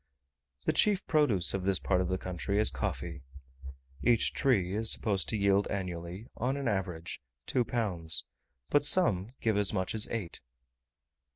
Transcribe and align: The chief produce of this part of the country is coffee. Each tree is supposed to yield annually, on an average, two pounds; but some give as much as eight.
The 0.65 0.73
chief 0.73 1.05
produce 1.05 1.53
of 1.53 1.63
this 1.63 1.77
part 1.77 2.01
of 2.01 2.07
the 2.07 2.17
country 2.17 2.57
is 2.57 2.71
coffee. 2.71 3.21
Each 4.01 4.33
tree 4.33 4.75
is 4.75 4.89
supposed 4.91 5.29
to 5.29 5.37
yield 5.37 5.67
annually, 5.67 6.25
on 6.35 6.57
an 6.57 6.67
average, 6.67 7.21
two 7.45 7.63
pounds; 7.63 8.25
but 8.71 8.83
some 8.83 9.27
give 9.41 9.57
as 9.57 9.73
much 9.73 9.93
as 9.93 10.07
eight. 10.09 10.41